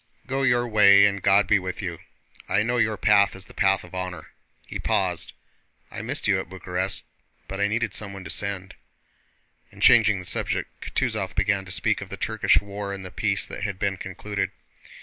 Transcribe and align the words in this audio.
"Go 0.25 0.41
your 0.41 0.67
way 0.67 1.05
and 1.05 1.21
God 1.21 1.45
be 1.45 1.59
with 1.59 1.79
you. 1.79 1.99
I 2.49 2.63
know 2.63 2.77
your 2.77 2.97
path 2.97 3.35
is 3.35 3.45
the 3.45 3.53
path 3.53 3.83
of 3.83 3.93
honor!" 3.93 4.31
He 4.65 4.79
paused. 4.79 5.33
"I 5.91 6.01
missed 6.01 6.27
you 6.27 6.39
at 6.39 6.49
Bucharest, 6.49 7.03
but 7.47 7.59
I 7.59 7.67
needed 7.67 7.93
someone 7.93 8.23
to 8.23 8.31
send." 8.31 8.73
And 9.71 9.79
changing 9.79 10.17
the 10.17 10.25
subject, 10.25 10.71
Kutúzov 10.81 11.35
began 11.35 11.65
to 11.65 11.71
speak 11.71 12.01
of 12.01 12.09
the 12.09 12.17
Turkish 12.17 12.59
war 12.59 12.91
and 12.93 13.05
the 13.05 13.11
peace 13.11 13.45
that 13.45 13.61
had 13.61 13.77
been 13.77 13.95
concluded. 13.97 14.49